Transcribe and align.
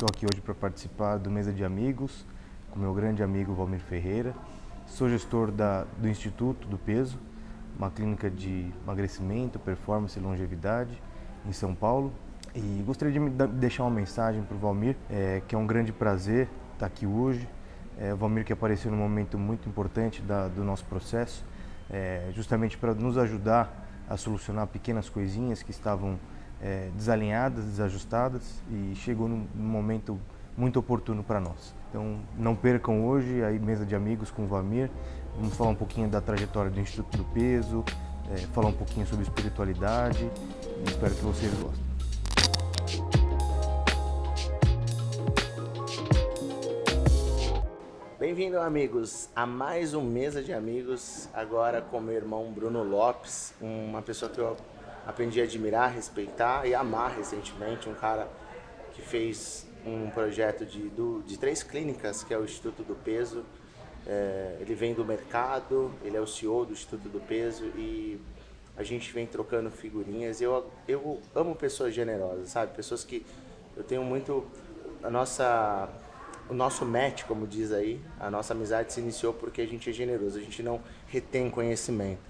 Estou 0.00 0.16
aqui 0.16 0.24
hoje 0.24 0.40
para 0.40 0.54
participar 0.54 1.18
do 1.18 1.30
Mesa 1.30 1.52
de 1.52 1.62
Amigos 1.62 2.24
com 2.70 2.78
meu 2.78 2.94
grande 2.94 3.22
amigo 3.22 3.52
Valmir 3.52 3.80
Ferreira. 3.80 4.34
Sou 4.86 5.10
gestor 5.10 5.52
da, 5.52 5.84
do 5.98 6.08
Instituto 6.08 6.66
do 6.66 6.78
Peso, 6.78 7.18
uma 7.76 7.90
clínica 7.90 8.30
de 8.30 8.72
emagrecimento, 8.82 9.58
performance 9.58 10.18
e 10.18 10.22
longevidade 10.22 10.90
em 11.44 11.52
São 11.52 11.74
Paulo. 11.74 12.14
E 12.54 12.82
gostaria 12.86 13.12
de 13.12 13.46
deixar 13.48 13.82
uma 13.82 13.90
mensagem 13.90 14.42
para 14.42 14.56
o 14.56 14.58
Valmir, 14.58 14.96
é, 15.10 15.42
que 15.46 15.54
é 15.54 15.58
um 15.58 15.66
grande 15.66 15.92
prazer 15.92 16.48
estar 16.72 16.86
aqui 16.86 17.04
hoje. 17.04 17.46
É, 17.98 18.14
o 18.14 18.16
Valmir 18.16 18.46
que 18.46 18.54
apareceu 18.54 18.90
num 18.90 18.96
momento 18.96 19.36
muito 19.36 19.68
importante 19.68 20.22
da, 20.22 20.48
do 20.48 20.64
nosso 20.64 20.86
processo, 20.86 21.44
é, 21.90 22.30
justamente 22.32 22.78
para 22.78 22.94
nos 22.94 23.18
ajudar 23.18 23.86
a 24.08 24.16
solucionar 24.16 24.66
pequenas 24.66 25.10
coisinhas 25.10 25.62
que 25.62 25.70
estavam 25.70 26.18
é, 26.62 26.90
desalinhadas, 26.94 27.64
desajustadas 27.64 28.62
e 28.70 28.94
chegou 28.94 29.28
num, 29.28 29.46
momento 29.54 30.18
muito 30.56 30.78
oportuno 30.78 31.22
para 31.22 31.40
nós. 31.40 31.74
Então 31.88 32.20
não 32.38 32.54
percam 32.54 33.06
hoje 33.06 33.42
a 33.42 33.50
mesa 33.50 33.86
de 33.86 33.94
amigos 33.94 34.30
com 34.30 34.44
o 34.44 34.46
Vamir. 34.46 34.90
Vamos 35.36 35.56
falar 35.56 35.70
um 35.70 35.76
pouquinho 35.76 36.08
da 36.08 36.20
trajetória 36.20 36.70
do 36.70 36.80
Instituto 36.80 37.16
do 37.16 37.24
Peso, 37.24 37.84
é, 38.30 38.38
falar 38.52 38.68
um 38.68 38.72
pouquinho 38.72 39.06
sobre 39.06 39.24
espiritualidade 39.24 40.24
e 40.24 40.90
espero 40.90 41.14
que 41.14 41.22
vocês 41.22 41.52
gostem. 41.54 41.90
Bem-vindo, 48.18 48.60
amigos, 48.60 49.28
a 49.34 49.46
mais 49.46 49.94
um 49.94 50.02
Mesa 50.02 50.42
de 50.42 50.52
Amigos, 50.52 51.28
agora 51.32 51.80
com 51.80 52.00
meu 52.00 52.14
irmão 52.14 52.52
Bruno 52.52 52.84
Lopes, 52.84 53.54
uma 53.60 54.02
pessoa 54.02 54.30
que 54.30 54.38
eu 54.38 54.56
aprendi 55.10 55.40
a 55.40 55.44
admirar, 55.44 55.92
respeitar 55.92 56.66
e 56.66 56.74
amar 56.74 57.16
recentemente, 57.16 57.88
um 57.88 57.94
cara 57.94 58.28
que 58.94 59.02
fez 59.02 59.66
um 59.84 60.10
projeto 60.10 60.64
de, 60.64 60.88
do, 60.88 61.22
de 61.26 61.38
três 61.38 61.62
clínicas, 61.62 62.22
que 62.22 62.32
é 62.32 62.38
o 62.38 62.44
Instituto 62.44 62.82
do 62.82 62.94
Peso. 62.94 63.44
É, 64.06 64.56
ele 64.60 64.74
vem 64.74 64.94
do 64.94 65.04
mercado, 65.04 65.92
ele 66.02 66.16
é 66.16 66.20
o 66.20 66.26
CEO 66.26 66.64
do 66.64 66.72
Instituto 66.72 67.08
do 67.08 67.20
Peso 67.20 67.64
e 67.76 68.20
a 68.76 68.82
gente 68.82 69.12
vem 69.12 69.26
trocando 69.26 69.70
figurinhas. 69.70 70.40
Eu, 70.40 70.70
eu 70.88 71.20
amo 71.34 71.54
pessoas 71.54 71.92
generosas, 71.92 72.48
sabe? 72.50 72.74
Pessoas 72.74 73.04
que 73.04 73.26
eu 73.76 73.82
tenho 73.82 74.02
muito. 74.02 74.46
A 75.02 75.10
nossa 75.10 75.88
o 76.48 76.54
nosso 76.54 76.84
match, 76.84 77.24
como 77.24 77.46
diz 77.46 77.70
aí, 77.72 78.00
a 78.18 78.28
nossa 78.28 78.52
amizade 78.52 78.92
se 78.92 79.00
iniciou 79.00 79.32
porque 79.32 79.60
a 79.60 79.66
gente 79.66 79.88
é 79.88 79.92
generoso, 79.92 80.36
a 80.36 80.42
gente 80.42 80.62
não 80.64 80.80
retém 81.06 81.48
conhecimento. 81.48 82.29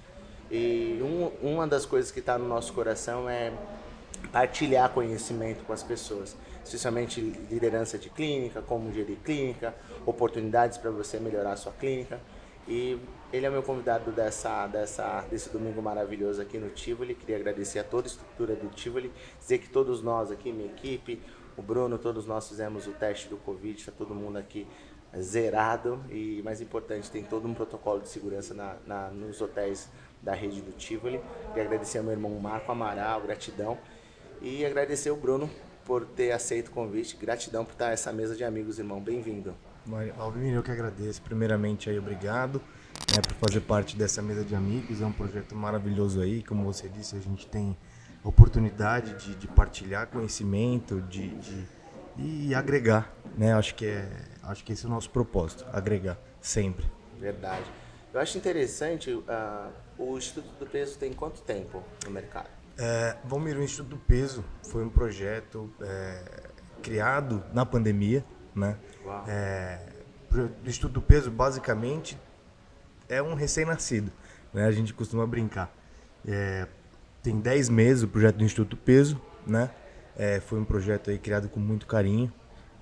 E 0.51 1.01
um, 1.03 1.48
uma 1.48 1.67
das 1.67 1.87
coisas 1.87 2.11
que 2.11 2.20
está 2.20 2.37
no 2.37 2.48
nosso 2.48 2.73
coração 2.73 3.29
é 3.29 3.53
partilhar 4.33 4.91
conhecimento 4.91 5.65
com 5.65 5.73
as 5.73 5.83
pessoas, 5.83 6.37
especialmente 6.65 7.20
liderança 7.20 7.98
de 7.98 8.11
clínica, 8.11 8.61
como 8.61 8.93
gerir 8.93 9.19
clínica, 9.25 9.75
oportunidades 10.05 10.77
para 10.77 10.91
você 10.91 11.19
melhorar 11.19 11.53
a 11.53 11.56
sua 11.56 11.73
clínica. 11.73 12.21
E 12.69 12.98
ele 13.33 13.47
é 13.47 13.51
meu 13.51 13.62
convidado 13.62 14.11
dessa, 14.12 14.67
dessa, 14.67 15.25
desse 15.31 15.51
domingo 15.51 15.81
maravilhoso 15.81 16.43
aqui 16.43 16.59
no 16.59 16.69
Tivoli. 16.71 17.15
Queria 17.15 17.37
agradecer 17.37 17.78
a 17.78 17.84
toda 17.84 18.06
a 18.06 18.11
estrutura 18.11 18.55
do 18.55 18.69
Tivoli, 18.69 19.11
dizer 19.39 19.59
que 19.59 19.69
todos 19.69 20.03
nós 20.03 20.31
aqui, 20.31 20.53
minha 20.53 20.69
equipe, 20.69 21.21
o 21.56 21.62
Bruno, 21.62 21.98
todos 21.98 22.27
nós 22.27 22.48
fizemos 22.48 22.87
o 22.87 22.93
teste 22.93 23.28
do 23.28 23.37
Covid, 23.37 23.78
está 23.78 23.93
todo 23.93 24.15
mundo 24.15 24.39
aqui 24.39 24.67
zerado 25.19 26.05
e, 26.09 26.41
mais 26.45 26.61
importante, 26.61 27.11
tem 27.11 27.25
todo 27.25 27.48
um 27.48 27.55
protocolo 27.55 28.01
de 28.01 28.09
segurança 28.09 28.55
na, 28.55 28.77
na, 28.87 29.11
nos 29.11 29.41
hotéis 29.41 29.89
da 30.23 30.35
rede 30.35 30.61
do 30.61 30.73
Tivoli. 30.73 31.21
E 31.57 31.61
agradecer 31.61 31.99
ao 31.99 32.05
meu 32.05 32.13
irmão 32.13 32.31
Marco 32.39 32.71
Amaral, 32.71 33.21
gratidão. 33.23 33.79
E 34.41 34.65
agradecer 34.65 35.11
o 35.11 35.17
Bruno 35.17 35.49
por 35.85 36.05
ter 36.05 36.33
aceito 36.33 36.69
o 36.69 36.71
convite. 36.71 37.17
Gratidão 37.17 37.65
por 37.65 37.73
estar 37.73 37.91
essa 37.91 38.12
mesa 38.12 38.35
de 38.35 38.45
amigos, 38.45 38.79
irmão. 38.79 39.01
Bem-vindo. 39.01 39.55
Alvin, 40.19 40.51
eu 40.51 40.62
que 40.62 40.71
agradeço. 40.71 41.21
Primeiramente 41.23 41.91
aí, 41.91 41.99
obrigado 41.99 42.61
né, 43.15 43.21
por 43.23 43.49
fazer 43.49 43.61
parte 43.61 43.97
dessa 43.97 44.23
mesa 44.23 44.45
de 44.45 44.55
amigos. 44.55 45.01
É 45.01 45.07
um 45.07 45.12
projeto 45.12 45.55
maravilhoso 45.55 46.21
aí. 46.21 46.43
Como 46.43 46.65
você 46.65 46.89
disse, 46.89 47.17
a 47.17 47.21
gente 47.21 47.47
tem 47.47 47.77
oportunidade 48.23 49.15
de, 49.15 49.34
de 49.34 49.49
partilhar 49.49 50.06
conhecimento, 50.06 51.00
de, 51.03 51.28
de, 51.37 51.67
e 52.19 52.55
agregar, 52.55 53.12
né? 53.37 53.55
Acho 53.55 53.75
que 53.75 53.87
é, 53.87 54.09
acho 54.43 54.62
que 54.65 54.73
esse 54.73 54.84
é 54.84 54.89
o 54.89 54.91
nosso 54.91 55.11
propósito, 55.11 55.65
agregar 55.73 56.19
sempre. 56.41 56.84
Verdade. 57.19 57.65
Eu 58.12 58.21
acho 58.21 58.37
interessante, 58.37 59.12
uh, 59.12 59.73
o 60.00 60.16
Instituto 60.16 60.59
do 60.59 60.66
Peso 60.66 60.99
tem 60.99 61.12
quanto 61.12 61.43
tempo 61.43 61.84
no 62.05 62.11
mercado? 62.11 62.49
É, 62.78 63.16
Valmir, 63.25 63.59
o 63.59 63.62
Instituto 63.62 63.91
do 63.91 63.99
Peso 63.99 64.43
foi 64.62 64.83
um 64.83 64.88
projeto 64.88 65.71
é, 65.83 66.49
criado 66.83 67.44
na 67.53 67.66
pandemia, 67.66 68.25
né? 68.55 68.78
É, 69.28 69.78
o 70.33 70.69
Instituto 70.69 70.94
do 70.94 71.03
Peso 71.03 71.31
basicamente 71.31 72.19
é 73.09 73.22
um 73.22 73.34
recém-nascido, 73.34 74.11
né? 74.55 74.65
A 74.65 74.72
gente 74.72 74.94
costuma 74.94 75.27
brincar. 75.27 75.71
É, 76.27 76.67
tem 77.22 77.38
10 77.38 77.69
meses 77.69 78.03
o 78.03 78.09
projeto 78.09 78.37
do 78.37 78.44
Instituto 78.44 78.78
Peso, 78.78 79.21
né? 79.47 79.71
É, 80.17 80.41
foi 80.41 80.59
um 80.59 80.65
projeto 80.65 81.11
aí 81.11 81.19
criado 81.19 81.49
com 81.49 81.61
muito 81.61 81.87
carinho 81.87 82.32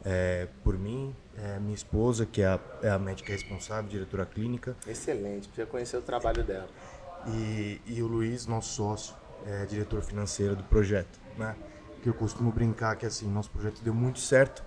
é, 0.05 0.47
por 0.63 0.79
mim, 0.79 1.15
é, 1.37 1.59
minha 1.59 1.75
esposa, 1.75 2.25
que 2.27 2.43
é 2.43 2.47
a, 2.47 2.61
é 2.83 2.91
a, 2.91 2.99
médica 2.99 3.33
responsável, 3.33 3.91
diretora 3.91 4.25
clínica. 4.25 4.77
Excelente, 4.87 5.49
precisa 5.49 5.67
conhecer 5.67 5.97
o 5.97 6.03
trabalho 6.03 6.43
dela. 6.43 6.69
E, 7.27 7.81
e 7.87 8.03
o 8.03 8.07
Luiz, 8.07 8.47
nosso 8.47 8.75
sócio, 8.75 9.15
é, 9.47 9.67
diretor 9.67 10.03
financeiro 10.03 10.57
do 10.57 10.65
projeto, 10.65 11.19
né? 11.37 11.57
Que 12.03 12.09
eu 12.09 12.15
costumo 12.15 12.53
brincar 12.53 12.97
que 12.97 13.07
assim, 13.07 13.29
nosso 13.29 13.51
projeto 13.51 13.83
deu 13.83 13.95
muito 13.95 14.21
certo 14.21 14.63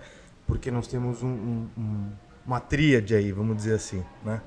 porque 0.46 0.70
nós 0.70 0.88
temos 0.88 1.24
um, 1.24 1.30
um, 1.30 1.70
um, 1.78 2.12
uma 2.46 2.60
tríade 2.60 3.16
aí, 3.16 3.32
vamos 3.32 3.56
dizer 3.56 3.76
assim, 3.76 4.04
né? 4.24 4.42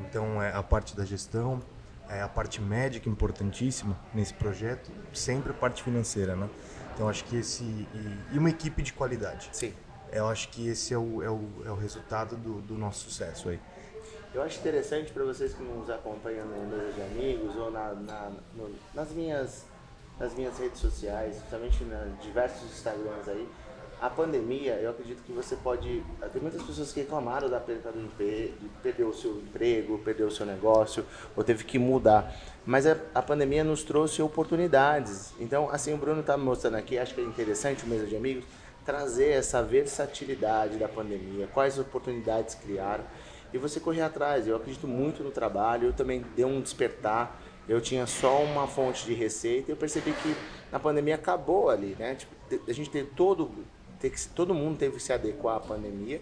Então 0.00 0.42
é 0.42 0.52
a 0.54 0.62
parte 0.62 0.96
da 0.96 1.04
gestão, 1.04 1.60
é 2.08 2.22
a 2.22 2.28
parte 2.28 2.60
médica 2.60 3.08
importantíssima 3.08 3.96
nesse 4.14 4.32
projeto, 4.34 4.90
sempre 5.12 5.50
a 5.50 5.54
parte 5.54 5.82
financeira, 5.82 6.34
né? 6.34 6.48
Então 6.94 7.08
acho 7.08 7.24
que 7.24 7.36
esse 7.36 7.62
e, 7.62 8.18
e 8.32 8.38
uma 8.38 8.50
equipe 8.50 8.82
de 8.82 8.92
qualidade. 8.92 9.50
Sim. 9.52 9.74
Eu 10.12 10.28
acho 10.28 10.48
que 10.48 10.66
esse 10.66 10.92
é 10.92 10.98
o, 10.98 11.22
é 11.22 11.30
o, 11.30 11.48
é 11.64 11.70
o 11.70 11.76
resultado 11.76 12.36
do, 12.36 12.60
do 12.62 12.76
nosso 12.76 13.08
sucesso 13.08 13.48
aí. 13.48 13.60
Eu 14.32 14.42
acho 14.42 14.58
interessante 14.60 15.12
para 15.12 15.24
vocês 15.24 15.52
que 15.54 15.62
nos 15.62 15.90
acompanham 15.90 16.46
no 16.46 16.76
mesa 16.76 16.92
de 16.92 17.02
amigos 17.02 17.56
ou 17.56 17.70
na, 17.70 17.94
na 17.94 18.30
no, 18.54 18.70
nas 18.94 19.10
minhas 19.10 19.64
nas 20.20 20.34
minhas 20.34 20.58
redes 20.58 20.78
sociais, 20.78 21.36
principalmente 21.36 21.82
em 21.82 22.26
diversos 22.26 22.62
Instagrams 22.64 23.26
aí, 23.26 23.48
a 24.00 24.08
pandemia, 24.08 24.74
eu 24.74 24.90
acredito 24.90 25.22
que 25.22 25.32
você 25.32 25.56
pode. 25.56 26.02
Tem 26.32 26.40
muitas 26.40 26.62
pessoas 26.62 26.90
que 26.92 27.00
reclamaram 27.00 27.50
da 27.50 27.60
perda 27.60 27.92
do 27.92 28.00
emprego, 28.00 28.54
perdeu 28.82 29.08
o 29.08 29.14
seu 29.14 29.32
emprego, 29.32 29.98
perdeu 29.98 30.28
o 30.28 30.30
seu 30.30 30.46
negócio, 30.46 31.04
ou 31.36 31.44
teve 31.44 31.64
que 31.64 31.78
mudar. 31.78 32.34
Mas 32.64 32.86
a, 32.86 32.96
a 33.14 33.20
pandemia 33.20 33.62
nos 33.62 33.82
trouxe 33.82 34.22
oportunidades. 34.22 35.32
Então, 35.38 35.68
assim, 35.70 35.92
o 35.92 35.98
Bruno 35.98 36.20
está 36.20 36.36
mostrando 36.36 36.76
aqui, 36.76 36.98
acho 36.98 37.14
que 37.14 37.20
é 37.20 37.24
interessante 37.24 37.84
o 37.84 37.86
Mesa 37.86 38.06
de 38.06 38.16
Amigos, 38.16 38.44
trazer 38.86 39.32
essa 39.32 39.62
versatilidade 39.62 40.78
da 40.78 40.88
pandemia, 40.88 41.46
quais 41.52 41.78
oportunidades 41.78 42.54
criaram, 42.54 43.04
e 43.52 43.58
você 43.58 43.80
correr 43.80 44.02
atrás. 44.02 44.46
Eu 44.46 44.56
acredito 44.56 44.86
muito 44.86 45.22
no 45.22 45.30
trabalho, 45.30 45.88
eu 45.88 45.92
também 45.92 46.24
dei 46.34 46.44
um 46.44 46.60
despertar. 46.60 47.40
Eu 47.68 47.80
tinha 47.80 48.06
só 48.06 48.42
uma 48.42 48.66
fonte 48.66 49.04
de 49.04 49.14
receita 49.14 49.70
e 49.70 49.72
eu 49.72 49.76
percebi 49.76 50.12
que 50.12 50.34
na 50.72 50.80
pandemia 50.80 51.14
acabou 51.14 51.70
ali, 51.70 51.94
né? 51.98 52.16
Tipo, 52.16 52.34
a 52.68 52.72
gente 52.72 52.90
tem 52.90 53.04
todo 53.04 53.50
ter 54.00 54.10
que, 54.10 54.28
todo 54.28 54.54
mundo 54.54 54.78
teve 54.78 54.96
que 54.96 55.02
se 55.02 55.12
adequar 55.12 55.56
à 55.56 55.60
pandemia 55.60 56.20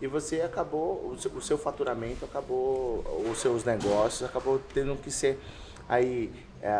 e 0.00 0.06
você 0.06 0.40
acabou, 0.40 1.10
o 1.10 1.18
seu, 1.18 1.30
o 1.32 1.42
seu 1.42 1.58
faturamento 1.58 2.24
acabou, 2.24 3.04
os 3.30 3.38
seus 3.38 3.64
negócios 3.64 4.28
acabou 4.28 4.60
tendo 4.72 4.96
que 4.96 5.10
ser 5.10 5.38
aí 5.86 6.32
é, 6.62 6.72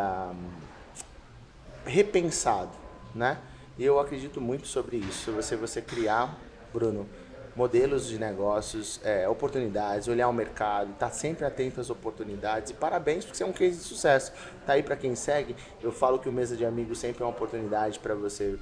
repensado, 1.85 2.73
né? 3.15 3.39
E 3.79 3.85
eu 3.85 4.01
acredito 4.01 4.41
muito 4.41 4.67
sobre 4.67 4.97
isso, 4.97 5.31
você 5.33 5.57
você 5.57 5.83
criar, 5.83 6.39
Bruno, 6.73 7.07
modelos 7.55 8.07
de 8.07 8.19
negócios, 8.19 9.01
é, 9.05 9.29
oportunidades, 9.29 10.09
olhar 10.09 10.29
o 10.29 10.33
mercado, 10.33 10.93
estar 10.93 11.09
tá 11.09 11.13
sempre 11.13 11.45
atento 11.45 11.81
às 11.81 11.91
oportunidades. 11.91 12.71
E 12.71 12.75
parabéns, 12.75 13.25
porque 13.25 13.37
você 13.37 13.43
é 13.43 13.47
um 13.47 13.53
case 13.53 13.79
de 13.79 13.85
sucesso. 13.85 14.33
Tá 14.67 14.75
aí 14.75 14.83
para 14.83 14.97
quem 14.97 15.15
segue. 15.15 15.57
Eu 15.83 15.93
falo 15.93 16.19
que 16.19 16.29
o 16.29 16.33
Mesa 16.33 16.57
de 16.57 16.65
Amigos 16.65 16.99
sempre 16.99 17.23
é 17.23 17.27
uma 17.27 17.33
oportunidade 17.33 17.99
para 17.99 18.15
você 18.15 18.59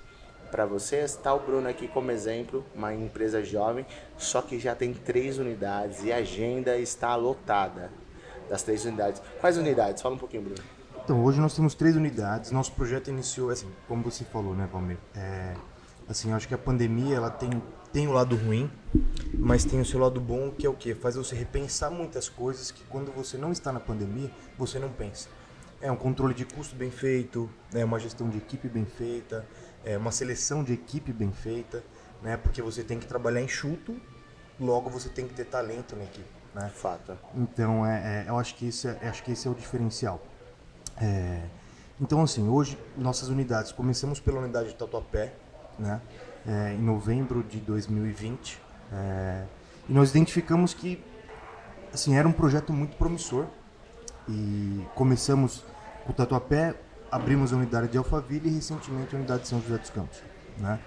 para 0.51 0.65
vocês. 0.65 1.11
Está 1.11 1.35
o 1.35 1.41
Bruno 1.41 1.69
aqui 1.69 1.87
como 1.89 2.11
exemplo, 2.11 2.65
uma 2.75 2.95
empresa 2.95 3.45
jovem, 3.45 3.87
só 4.17 4.41
que 4.41 4.59
já 4.59 4.75
tem 4.75 4.95
três 4.95 5.39
unidades 5.39 6.03
e 6.03 6.13
a 6.13 6.17
agenda 6.17 6.77
está 6.79 7.15
lotada 7.17 7.91
das 8.49 8.63
três 8.63 8.85
unidades. 8.85 9.21
Quais 9.41 9.59
unidades? 9.59 10.03
Fala 10.03 10.15
um 10.15 10.19
pouquinho, 10.19 10.45
Bruno. 10.45 10.63
Então, 11.05 11.25
hoje 11.25 11.41
nós 11.41 11.55
temos 11.55 11.75
três 11.75 11.97
unidades. 11.97 12.51
Nosso 12.51 12.73
projeto 12.73 13.09
iniciou, 13.09 13.51
assim, 13.51 13.71
como 13.87 14.03
você 14.03 14.25
falou, 14.25 14.55
né, 14.55 14.69
Valmir? 14.71 14.99
É, 15.15 15.55
assim, 16.09 16.33
acho 16.33 16.47
que 16.47 16.55
a 16.55 16.59
pandemia 16.59 17.17
ela 17.17 17.31
tem, 17.31 17.51
tem 17.93 18.07
o 18.07 18.13
lado 18.13 18.37
ruim, 18.37 18.71
mas 19.35 19.65
tem 19.65 19.81
o 19.81 19.85
seu 19.85 20.01
lado 20.01 20.21
bom, 20.21 20.51
que 20.51 20.67
é 20.67 20.71
o 20.71 20.75
quê? 20.75 20.95
Faz 20.95 21.17
você 21.17 21.35
repensar 21.35 21.91
muitas 21.91 22.29
coisas 22.29 22.71
que 22.71 22.83
quando 22.85 23.13
você 23.13 23.37
não 23.37 23.53
está 23.53 23.73
na 23.73 23.81
pandemia, 23.81 24.31
você 24.57 24.79
não 24.79 24.91
pensa. 24.91 25.29
É 25.81 25.91
um 25.91 25.97
controle 25.97 26.35
de 26.35 26.45
custo 26.45 26.75
bem 26.75 26.91
feito, 26.91 27.49
é 27.73 27.85
uma 27.85 27.99
gestão 27.99 28.29
de 28.29 28.39
equipe 28.39 28.69
bem 28.69 28.85
feita, 28.85 29.47
é 29.85 29.97
uma 29.97 30.11
seleção 30.11 30.65
de 30.65 30.73
equipe 30.73 31.13
bem 31.13 31.33
feita, 31.33 31.85
né? 32.23 32.37
Porque 32.37 32.61
você 32.61 32.83
tem 32.83 32.99
que 32.99 33.07
trabalhar 33.07 33.41
enxuto, 33.41 33.97
logo 34.59 34.91
você 34.91 35.09
tem 35.09 35.27
que 35.27 35.35
ter 35.35 35.45
talento 35.45 35.95
na 35.95 36.05
equipe, 36.05 36.29
né? 36.55 36.71
Fato. 36.75 37.17
Então, 37.35 37.87
é, 37.87 38.25
é, 38.27 38.29
eu 38.29 38.39
acho 38.39 38.57
que, 38.57 38.69
esse 38.69 38.89
é, 38.89 39.09
acho 39.09 39.23
que 39.23 39.33
esse 39.33 39.47
é 39.47 39.51
o 39.51 39.55
diferencial. 39.55 40.21
É, 41.01 41.43
então, 42.01 42.23
assim, 42.23 42.49
hoje, 42.49 42.77
nossas 42.97 43.29
unidades, 43.29 43.73
começamos 43.73 44.21
pela 44.21 44.41
unidade 44.41 44.71
de 44.71 44.75
Tatuapé, 44.75 45.33
né? 45.79 46.01
É, 46.47 46.75
em 46.75 46.83
novembro 46.83 47.43
de 47.43 47.59
2020. 47.59 48.61
É, 48.93 49.45
e 49.89 49.93
nós 49.93 50.11
identificamos 50.11 50.73
que, 50.73 51.03
assim, 51.93 52.17
era 52.17 52.27
um 52.27 52.33
projeto 52.33 52.73
muito 52.73 52.97
promissor. 52.97 53.47
E 54.29 54.85
começamos 54.95 55.65
com 56.05 56.13
o 56.13 56.15
Tatuapé, 56.15 56.75
abrimos 57.11 57.53
a 57.53 57.57
unidade 57.57 57.89
de 57.89 57.99
Alphaville 57.99 58.49
e 58.49 58.55
recentemente 58.55 59.15
a 59.15 59.19
unidade 59.19 59.43
de 59.43 59.49
São 59.49 59.61
José 59.61 59.79
dos 59.79 59.91
Campos. 59.91 60.23
Né? 60.59 60.79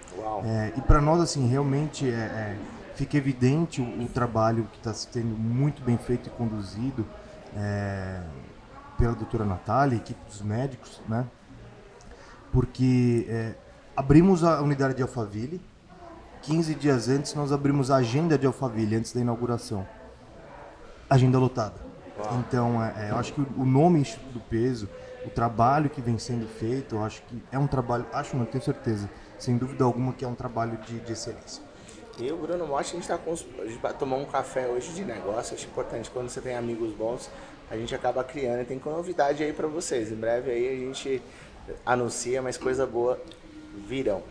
É, 0.44 0.72
e 0.76 0.80
para 0.82 1.00
nós, 1.00 1.20
assim, 1.20 1.48
realmente 1.48 2.08
é, 2.08 2.14
é, 2.14 2.56
fica 2.94 3.16
evidente 3.16 3.80
o, 3.80 4.02
o 4.02 4.08
trabalho 4.08 4.68
que 4.70 4.78
está 4.78 4.92
sendo 4.92 5.36
muito 5.36 5.82
bem 5.82 5.96
feito 5.96 6.28
e 6.28 6.30
conduzido 6.30 7.06
é, 7.56 8.22
pela 8.98 9.14
doutora 9.14 9.44
Natália, 9.44 9.96
equipe 9.96 10.20
dos 10.26 10.42
médicos, 10.42 11.00
né? 11.08 11.26
Porque 12.52 13.26
é, 13.28 13.54
abrimos 13.96 14.44
a 14.44 14.60
unidade 14.60 14.94
de 14.94 15.02
Alphaville, 15.02 15.60
15 16.42 16.74
dias 16.74 17.08
antes 17.08 17.34
nós 17.34 17.52
abrimos 17.52 17.90
a 17.90 17.96
agenda 17.96 18.36
de 18.36 18.46
Alphaville, 18.46 18.96
antes 18.96 19.12
da 19.12 19.20
inauguração. 19.20 19.86
Agenda 21.08 21.38
lotada. 21.38 21.74
Então, 22.38 22.82
é, 22.82 23.06
é, 23.06 23.10
eu 23.10 23.16
acho 23.16 23.32
que 23.32 23.40
o 23.40 23.64
nome 23.64 24.02
do 24.32 24.40
Peso, 24.40 24.88
o 25.24 25.30
trabalho 25.30 25.88
que 25.88 26.00
vem 26.00 26.18
sendo 26.18 26.46
feito, 26.46 26.96
eu 26.96 27.04
acho 27.04 27.22
que 27.22 27.42
é 27.50 27.58
um 27.58 27.66
trabalho, 27.66 28.06
acho 28.12 28.36
não, 28.36 28.44
tenho 28.44 28.62
certeza, 28.62 29.08
sem 29.38 29.56
dúvida 29.56 29.84
alguma 29.84 30.12
que 30.12 30.24
é 30.24 30.28
um 30.28 30.34
trabalho 30.34 30.76
de, 30.78 31.00
de 31.00 31.12
excelência. 31.12 31.62
E 32.18 32.30
o 32.30 32.36
Bruno 32.36 32.66
Motti, 32.66 32.90
a 32.90 32.94
gente 32.94 33.02
está 33.02 33.16
com. 33.16 33.32
A 33.32 33.66
gente 33.66 33.98
tomar 33.98 34.16
um 34.16 34.26
café 34.26 34.68
hoje 34.68 34.92
de 34.92 35.02
negócio. 35.02 35.54
Acho 35.54 35.66
importante 35.66 36.10
quando 36.10 36.28
você 36.28 36.42
tem 36.42 36.54
amigos 36.54 36.92
bons, 36.92 37.30
a 37.70 37.76
gente 37.76 37.94
acaba 37.94 38.22
criando 38.22 38.60
e 38.60 38.64
tem 38.66 38.80
novidade 38.84 39.42
aí 39.42 39.52
para 39.52 39.66
vocês. 39.66 40.12
Em 40.12 40.16
breve 40.16 40.50
aí 40.50 40.68
a 40.68 40.86
gente 40.86 41.22
anuncia, 41.86 42.42
mas 42.42 42.58
coisa 42.58 42.86
boa 42.86 43.18
virão. 43.86 44.22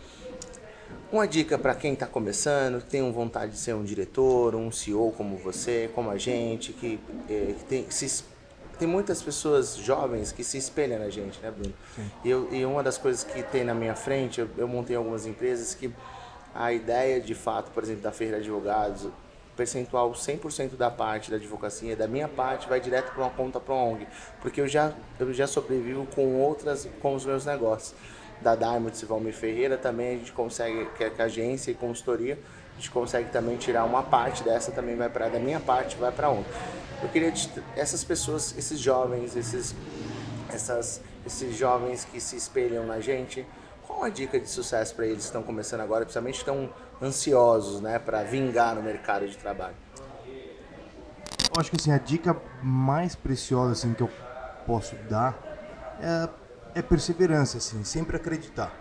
Uma 1.10 1.28
dica 1.28 1.58
para 1.58 1.74
quem 1.74 1.92
está 1.92 2.06
começando, 2.06 2.80
que 2.80 2.88
tem 2.88 3.12
vontade 3.12 3.52
de 3.52 3.58
ser 3.58 3.74
um 3.74 3.84
diretor, 3.84 4.54
um 4.54 4.72
CEO 4.72 5.12
como 5.12 5.36
você, 5.36 5.90
como 5.94 6.10
a 6.10 6.16
gente, 6.16 6.72
que, 6.72 6.98
é, 7.28 7.54
que 7.58 7.64
tem, 7.64 7.90
se, 7.90 8.24
tem 8.78 8.88
muitas 8.88 9.22
pessoas 9.22 9.76
jovens 9.76 10.32
que 10.32 10.42
se 10.42 10.56
espelham 10.56 10.98
na 10.98 11.10
gente, 11.10 11.38
né, 11.40 11.50
Bruno? 11.50 11.74
E, 12.24 12.30
eu, 12.30 12.48
e, 12.50 12.64
uma 12.64 12.82
das 12.82 12.96
coisas 12.96 13.22
que 13.22 13.42
tem 13.42 13.62
na 13.62 13.74
minha 13.74 13.94
frente, 13.94 14.40
eu, 14.40 14.48
eu 14.56 14.66
montei 14.66 14.96
algumas 14.96 15.26
empresas 15.26 15.74
que 15.74 15.92
a 16.54 16.72
ideia 16.72 17.20
de 17.20 17.34
fato, 17.34 17.70
por 17.72 17.82
exemplo, 17.82 18.02
da 18.02 18.12
Feira 18.12 18.38
de 18.38 18.44
Advogados, 18.44 19.08
percentual 19.56 20.12
100% 20.12 20.76
da 20.76 20.90
parte 20.90 21.30
da 21.30 21.36
advocacia, 21.36 21.94
da 21.94 22.08
minha 22.08 22.26
parte, 22.28 22.68
vai 22.68 22.80
direto 22.80 23.12
para 23.12 23.22
uma 23.22 23.30
conta 23.30 23.60
para 23.60 23.74
a 23.74 23.78
ONG, 23.78 24.06
porque 24.40 24.60
eu 24.60 24.68
já, 24.68 24.92
eu 25.20 25.32
já 25.32 25.46
sobrevivo 25.46 26.06
com 26.14 26.36
outras, 26.40 26.88
com 27.00 27.14
os 27.14 27.24
meus 27.24 27.44
negócios. 27.44 27.94
Da 28.42 28.56
Diamond 28.56 29.06
Valmir 29.06 29.32
Ferreira 29.32 29.76
também 29.78 30.16
a 30.16 30.18
gente 30.18 30.32
consegue, 30.32 30.86
que 30.96 31.04
é 31.04 31.12
a 31.18 31.24
agência 31.24 31.70
e 31.70 31.74
consultoria, 31.74 32.38
a 32.72 32.74
gente 32.76 32.90
consegue 32.90 33.30
também 33.30 33.56
tirar 33.56 33.84
uma 33.84 34.02
parte 34.02 34.42
dessa, 34.42 34.72
também 34.72 34.96
vai 34.96 35.08
para 35.08 35.28
da 35.28 35.38
minha 35.38 35.60
parte, 35.60 35.96
vai 35.96 36.10
para 36.10 36.26
a 36.26 36.30
ONG. 36.30 36.44
Eu 37.02 37.08
queria 37.08 37.32
essas 37.76 38.02
pessoas, 38.02 38.56
esses 38.56 38.78
jovens, 38.78 39.36
esses, 39.36 39.74
essas, 40.52 41.00
esses 41.26 41.56
jovens 41.56 42.04
que 42.04 42.20
se 42.20 42.36
espelham 42.36 42.86
na 42.86 43.00
gente, 43.00 43.46
qual 43.86 44.04
a 44.04 44.08
dica 44.08 44.38
de 44.40 44.48
sucesso 44.48 44.94
para 44.94 45.06
eles 45.06 45.18
que 45.18 45.24
estão 45.24 45.42
começando 45.42 45.80
agora, 45.80 46.04
principalmente 46.04 46.38
estão 46.38 46.70
ansiosos, 47.00 47.80
né, 47.80 47.98
para 47.98 48.22
vingar 48.22 48.74
no 48.74 48.82
mercado 48.82 49.28
de 49.28 49.36
trabalho? 49.36 49.76
Eu 51.54 51.60
acho 51.60 51.70
que 51.70 51.76
assim, 51.76 51.92
a 51.92 51.98
dica 51.98 52.36
mais 52.62 53.14
preciosa 53.14 53.72
assim 53.72 53.92
que 53.92 54.02
eu 54.02 54.10
posso 54.66 54.96
dar 55.08 55.36
é, 56.00 56.28
é 56.74 56.82
perseverança, 56.82 57.58
assim, 57.58 57.84
sempre 57.84 58.16
acreditar, 58.16 58.74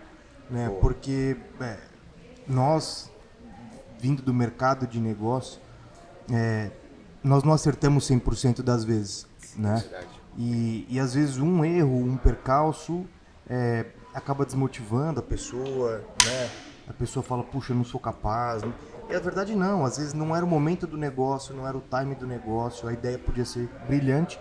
né? 0.50 0.68
Boa. 0.68 0.80
Porque 0.80 1.38
é, 1.60 1.78
nós 2.48 3.12
vindo 4.02 4.24
do 4.24 4.34
mercado 4.34 4.88
de 4.88 5.00
negócio, 5.00 5.62
é, 6.30 6.72
nós 7.24 7.44
não 7.44 7.54
acertamos 7.54 8.10
100% 8.10 8.64
das 8.64 8.84
vezes, 8.84 9.28
né? 9.56 9.84
E, 10.36 10.88
e 10.90 11.00
às 11.00 11.14
vezes 11.14 11.38
um 11.38 11.64
erro, 11.64 11.98
um 11.98 12.18
percalço 12.18 13.06
é, 13.48 13.86
acaba 14.14 14.44
desmotivando 14.44 15.20
a 15.20 15.24
pessoa, 15.24 16.04
né? 16.26 16.50
A 16.88 16.94
pessoa 16.94 17.22
fala, 17.22 17.44
puxa, 17.44 17.74
eu 17.74 17.78
não 17.78 17.84
sou 17.84 18.00
capaz. 18.00 18.64
E 19.08 19.16
a 19.16 19.20
verdade 19.20 19.56
não, 19.56 19.86
às 19.86 19.98
vezes 19.98 20.14
não 20.14 20.36
era 20.36 20.44
o 20.44 20.48
momento 20.48 20.88
do 20.88 20.98
negócio, 20.98 21.56
não 21.56 21.68
era 21.68 21.78
o 21.78 21.82
time 21.82 22.16
do 22.16 22.26
negócio, 22.26 22.88
a 22.88 22.94
ideia 22.94 23.20
podia 23.20 23.46
ser 23.46 23.70
brilhante, 23.86 24.40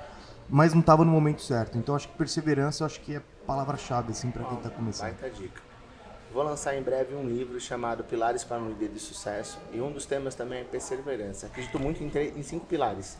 mas 0.48 0.72
não 0.72 0.80
estava 0.80 1.04
no 1.04 1.12
momento 1.12 1.42
certo. 1.42 1.76
Então 1.76 1.94
acho 1.94 2.08
que 2.08 2.16
perseverança, 2.16 2.86
acho 2.86 3.00
que 3.02 3.16
é 3.16 3.22
palavra-chave 3.46 4.12
assim 4.12 4.30
para 4.30 4.44
quem 4.44 4.56
está 4.56 4.70
começando. 4.70 5.18
Baita 5.18 5.30
dica. 5.30 5.60
Vou 6.32 6.42
lançar 6.42 6.76
em 6.76 6.82
breve 6.82 7.14
um 7.14 7.26
livro 7.26 7.58
chamado 7.60 8.04
Pilares 8.04 8.44
para 8.44 8.58
um 8.58 8.68
Líder 8.68 8.90
de 8.90 9.00
Sucesso 9.00 9.58
e 9.72 9.80
um 9.80 9.90
dos 9.90 10.06
temas 10.06 10.34
também 10.34 10.60
é 10.60 10.64
perseverança. 10.64 11.46
Acredito 11.46 11.78
muito 11.78 12.02
em, 12.02 12.08
em 12.08 12.42
cinco 12.42 12.66
pilares. 12.66 13.18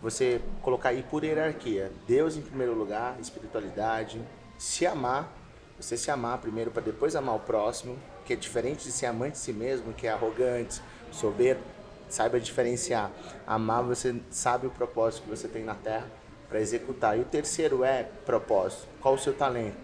Você 0.00 0.40
colocar 0.62 0.90
aí 0.90 1.02
por 1.02 1.24
hierarquia: 1.24 1.92
Deus 2.06 2.36
em 2.36 2.40
primeiro 2.40 2.72
lugar, 2.72 3.18
espiritualidade, 3.20 4.20
se 4.56 4.86
amar 4.86 5.30
você 5.78 5.96
se 5.96 6.10
amar 6.10 6.38
primeiro 6.38 6.70
para 6.72 6.82
depois 6.82 7.14
amar 7.14 7.36
o 7.36 7.40
próximo, 7.40 7.96
que 8.24 8.32
é 8.32 8.36
diferente 8.36 8.84
de 8.84 8.90
ser 8.90 9.06
amante 9.06 9.34
de 9.34 9.38
si 9.38 9.52
mesmo, 9.52 9.92
que 9.92 10.06
é 10.06 10.10
arrogante, 10.10 10.82
soberbo. 11.12 11.62
Saiba 12.08 12.40
diferenciar. 12.40 13.12
Amar, 13.46 13.84
você 13.84 14.20
sabe 14.30 14.66
o 14.66 14.70
propósito 14.70 15.22
que 15.22 15.30
você 15.30 15.46
tem 15.46 15.62
na 15.62 15.74
terra 15.74 16.10
para 16.48 16.60
executar. 16.60 17.18
E 17.18 17.22
o 17.22 17.24
terceiro 17.24 17.84
é 17.84 18.04
propósito. 18.24 18.86
Qual 19.00 19.14
o 19.14 19.18
seu 19.18 19.32
talento? 19.32 19.76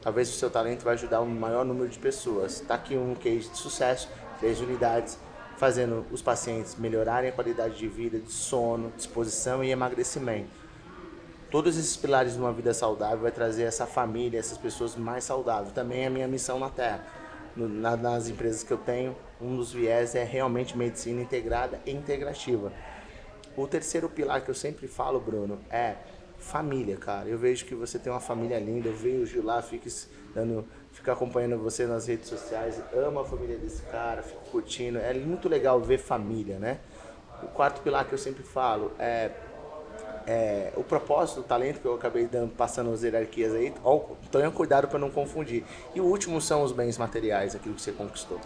Talvez 0.00 0.28
o 0.28 0.32
seu 0.32 0.50
talento 0.50 0.84
vai 0.84 0.94
ajudar 0.94 1.20
um 1.20 1.26
maior 1.26 1.64
número 1.64 1.88
de 1.88 1.98
pessoas. 1.98 2.60
Está 2.60 2.74
aqui 2.74 2.96
um 2.96 3.14
case 3.14 3.48
de 3.48 3.56
sucesso, 3.56 4.08
três 4.38 4.60
unidades, 4.60 5.18
fazendo 5.56 6.06
os 6.10 6.22
pacientes 6.22 6.76
melhorarem 6.76 7.30
a 7.30 7.32
qualidade 7.32 7.76
de 7.76 7.88
vida, 7.88 8.18
de 8.18 8.30
sono, 8.30 8.92
disposição 8.96 9.64
e 9.64 9.70
emagrecimento 9.70 10.66
todos 11.50 11.78
esses 11.78 11.96
pilares 11.96 12.34
de 12.34 12.38
uma 12.38 12.52
vida 12.52 12.74
saudável 12.74 13.18
vai 13.18 13.32
trazer 13.32 13.62
essa 13.62 13.86
família, 13.86 14.38
essas 14.38 14.58
pessoas 14.58 14.96
mais 14.96 15.24
saudáveis. 15.24 15.72
Também 15.72 16.02
é 16.02 16.06
a 16.06 16.10
minha 16.10 16.28
missão 16.28 16.58
na 16.58 16.68
Terra. 16.68 17.02
Nas 17.56 18.28
empresas 18.28 18.62
que 18.62 18.70
eu 18.70 18.76
tenho, 18.76 19.16
um 19.40 19.56
dos 19.56 19.72
viés 19.72 20.14
é 20.14 20.22
realmente 20.22 20.76
medicina 20.76 21.22
integrada 21.22 21.80
e 21.86 21.92
integrativa. 21.92 22.70
O 23.56 23.66
terceiro 23.66 24.06
pilar 24.10 24.42
que 24.42 24.50
eu 24.50 24.54
sempre 24.54 24.86
falo, 24.86 25.18
Bruno, 25.18 25.58
é 25.70 25.94
família, 26.38 26.96
cara. 26.96 27.28
Eu 27.28 27.38
vejo 27.38 27.64
que 27.64 27.74
você 27.74 27.98
tem 27.98 28.12
uma 28.12 28.20
família 28.20 28.58
linda. 28.58 28.88
Eu 28.88 28.96
vejo 28.96 29.42
lá, 29.42 29.60
fica 29.62 29.88
dando, 30.34 30.66
fica 30.92 31.12
acompanhando 31.12 31.58
você 31.58 31.86
nas 31.86 32.06
redes 32.06 32.28
sociais, 32.28 32.80
ama 32.94 33.22
a 33.22 33.24
família 33.24 33.56
desse 33.56 33.82
cara, 33.82 34.22
fico 34.22 34.40
curtindo. 34.50 34.98
É 34.98 35.14
muito 35.14 35.48
legal 35.48 35.80
ver 35.80 35.98
família, 35.98 36.58
né? 36.58 36.80
O 37.42 37.48
quarto 37.48 37.82
pilar 37.82 38.06
que 38.06 38.12
eu 38.12 38.18
sempre 38.18 38.42
falo 38.42 38.92
é 38.98 39.30
é, 40.26 40.72
o 40.76 40.82
propósito, 40.82 41.40
o 41.40 41.42
talento 41.44 41.80
que 41.80 41.86
eu 41.86 41.94
acabei 41.94 42.26
dando, 42.26 42.50
passando 42.50 42.92
as 42.92 43.02
hierarquias 43.02 43.54
aí, 43.54 43.72
tenha 44.30 44.50
cuidado 44.50 44.88
para 44.88 44.98
não 44.98 45.08
confundir. 45.08 45.64
E 45.94 46.00
o 46.00 46.04
último 46.04 46.40
são 46.40 46.62
os 46.62 46.72
bens 46.72 46.98
materiais, 46.98 47.54
aquilo 47.54 47.74
que 47.74 47.80
você 47.80 47.92
conquistou. 47.92 48.40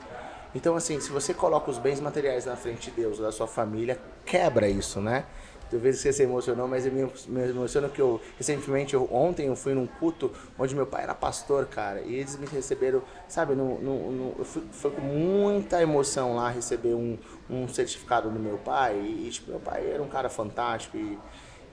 Então, 0.55 0.77
assim, 0.77 1.01
se 1.01 1.11
você 1.11 1.33
coloca 1.33 1.71
os 1.71 1.79
bens 1.79 2.01
materiais 2.01 2.45
na 2.45 2.57
frente 2.57 2.91
de 2.91 2.97
Deus, 2.97 3.19
da 3.19 3.33
sua 3.33 3.47
família, 3.47 3.99
quebra 4.27 4.69
isso, 4.69 5.01
né? 5.01 5.25
Talvez 5.71 5.99
você 5.99 6.13
se 6.13 6.23
emocionou, 6.23 6.67
mas 6.67 6.85
eu 6.85 6.93
me, 6.93 7.41
emociono 7.49 7.89
que 7.89 8.01
eu, 8.01 8.21
recentemente, 8.37 8.95
eu, 8.95 9.09
ontem 9.13 9.47
eu 9.47 9.57
fui 9.57 9.75
num 9.75 9.87
culto 9.87 10.31
onde 10.59 10.75
meu 10.75 10.87
pai 10.87 11.05
era 11.05 11.15
pastor, 11.15 11.67
cara, 11.67 12.01
e 12.01 12.15
eles 12.15 12.37
me 12.37 12.47
receberam, 12.47 13.03
sabe, 13.29 13.55
no, 13.55 13.81
no, 13.81 14.11
no 14.11 14.35
eu 14.39 14.45
fui, 14.45 14.63
foi 14.73 14.91
com 14.91 15.01
muita 15.01 15.81
emoção 15.81 16.35
lá 16.37 16.51
receber 16.51 16.95
um, 16.95 17.17
um 17.49 17.69
certificado 17.69 18.31
do 18.31 18.39
meu 18.41 18.59
pai, 18.59 18.97
e, 18.97 19.29
e 19.29 19.31
tipo, 19.31 19.51
meu 19.51 19.61
pai 19.61 19.91
era 19.91 20.03
um 20.03 20.09
cara 20.09 20.29
fantástico, 20.29 20.97
e 20.97 21.19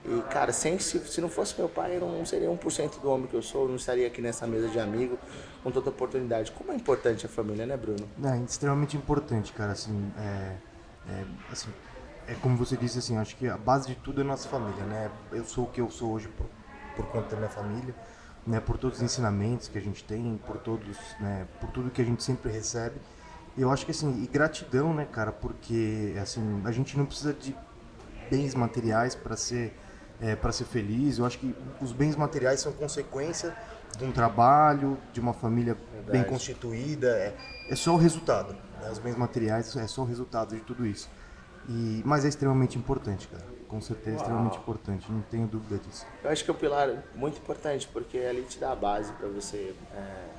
e, 0.04 0.22
cara, 0.30 0.52
sem, 0.52 0.78
se, 0.78 0.98
se 1.00 1.20
não 1.20 1.28
fosse 1.28 1.54
meu 1.58 1.68
pai, 1.68 1.96
eu 1.96 2.00
não 2.00 2.24
seria 2.24 2.48
1% 2.48 3.00
do 3.00 3.10
homem 3.10 3.26
que 3.26 3.34
eu 3.34 3.42
sou, 3.42 3.62
eu 3.64 3.68
não 3.68 3.76
estaria 3.76 4.06
aqui 4.06 4.22
nessa 4.22 4.46
mesa 4.46 4.68
de 4.68 4.78
amigo 4.78 5.18
com 5.62 5.70
toda 5.70 5.90
oportunidade. 5.90 6.52
Como 6.52 6.72
é 6.72 6.76
importante 6.76 7.26
a 7.26 7.28
família, 7.28 7.66
né, 7.66 7.76
Bruno? 7.76 8.08
É, 8.24 8.38
extremamente 8.38 8.96
importante, 8.96 9.52
cara. 9.52 9.72
Assim, 9.72 10.10
é, 10.18 10.54
é, 11.10 11.24
assim, 11.50 11.68
é 12.28 12.34
como 12.34 12.56
você 12.56 12.76
disse, 12.76 12.98
assim, 12.98 13.16
acho 13.16 13.36
que 13.36 13.48
a 13.48 13.56
base 13.56 13.88
de 13.88 13.94
tudo 13.96 14.20
é 14.20 14.24
nossa 14.24 14.48
família, 14.48 14.84
né? 14.84 15.10
Eu 15.32 15.44
sou 15.44 15.64
o 15.64 15.66
que 15.68 15.80
eu 15.80 15.90
sou 15.90 16.12
hoje 16.12 16.28
por, 16.28 16.46
por 16.94 17.06
conta 17.06 17.30
da 17.30 17.36
minha 17.36 17.48
família, 17.48 17.94
né? 18.46 18.60
Por 18.60 18.76
todos 18.76 18.98
os 18.98 19.02
ensinamentos 19.02 19.68
que 19.68 19.78
a 19.78 19.80
gente 19.80 20.04
tem, 20.04 20.38
por 20.46 20.58
todos, 20.58 20.96
né? 21.18 21.46
Por 21.60 21.70
tudo 21.70 21.90
que 21.90 22.02
a 22.02 22.04
gente 22.04 22.22
sempre 22.22 22.52
recebe. 22.52 22.96
Eu 23.56 23.72
acho 23.72 23.84
que, 23.84 23.90
assim, 23.90 24.22
e 24.22 24.26
gratidão, 24.26 24.94
né, 24.94 25.06
cara? 25.10 25.32
Porque, 25.32 26.14
assim, 26.20 26.62
a 26.64 26.70
gente 26.70 26.96
não 26.96 27.06
precisa 27.06 27.32
de 27.32 27.56
bens 28.30 28.54
materiais 28.54 29.14
para 29.14 29.36
ser 29.36 29.74
é, 30.20 30.36
para 30.36 30.52
ser 30.52 30.64
feliz. 30.64 31.18
Eu 31.18 31.26
acho 31.26 31.38
que 31.38 31.54
os 31.80 31.92
bens 31.92 32.16
materiais 32.16 32.60
são 32.60 32.72
consequência 32.72 33.56
de 33.96 34.04
um 34.04 34.12
trabalho, 34.12 34.98
de 35.12 35.20
uma 35.20 35.32
família 35.32 35.76
Verdade. 35.92 36.10
bem 36.10 36.24
constituída. 36.24 37.08
É, 37.08 37.34
é, 37.68 37.76
só 37.76 37.94
o 37.94 37.96
resultado. 37.96 38.56
Os 38.90 38.98
bens 38.98 39.16
materiais 39.16 39.74
é 39.76 39.86
só 39.86 40.02
o 40.02 40.04
resultado 40.04 40.54
de 40.54 40.60
tudo 40.62 40.86
isso. 40.86 41.08
E, 41.68 42.02
mas 42.04 42.24
é 42.24 42.28
extremamente 42.28 42.78
importante, 42.78 43.28
cara. 43.28 43.44
Com 43.68 43.80
certeza 43.82 44.16
é 44.16 44.20
extremamente 44.20 44.56
importante, 44.56 45.12
não 45.12 45.20
tenho 45.20 45.46
dúvida 45.46 45.78
disso. 45.78 46.06
Eu 46.24 46.30
acho 46.30 46.42
que 46.42 46.50
é 46.50 46.54
um 46.54 46.56
pilar 46.56 47.04
muito 47.14 47.36
importante, 47.38 47.86
porque 47.92 48.16
ali 48.16 48.42
te 48.42 48.58
dá 48.58 48.72
a 48.72 48.76
base 48.76 49.12
para 49.12 49.28
você. 49.28 49.74
É... 49.94 50.38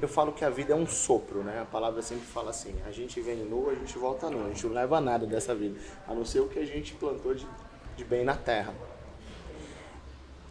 Eu 0.00 0.08
falo 0.08 0.32
que 0.32 0.44
a 0.44 0.48
vida 0.48 0.72
é 0.72 0.76
um 0.76 0.86
sopro, 0.86 1.42
né? 1.42 1.60
A 1.60 1.66
palavra 1.66 2.00
sempre 2.00 2.24
fala 2.24 2.48
assim: 2.50 2.74
a 2.86 2.90
gente 2.90 3.20
vem 3.20 3.44
nu, 3.44 3.68
a 3.68 3.74
gente 3.74 3.98
volta 3.98 4.30
nu, 4.30 4.46
a 4.46 4.48
gente 4.48 4.66
não 4.66 4.72
leva 4.72 4.98
nada 4.98 5.26
dessa 5.26 5.54
vida, 5.54 5.78
a 6.06 6.14
não 6.14 6.24
ser 6.24 6.40
o 6.40 6.48
que 6.48 6.58
a 6.58 6.64
gente 6.64 6.94
plantou 6.94 7.34
de, 7.34 7.46
de 7.96 8.04
bem 8.04 8.24
na 8.24 8.34
terra. 8.34 8.72